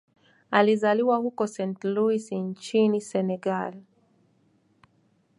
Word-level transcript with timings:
Alizaliwa 0.51 1.17
huko 1.17 1.43
Saint-Louis 1.47 2.31
nchini 2.31 3.01
Senegal. 3.01 3.75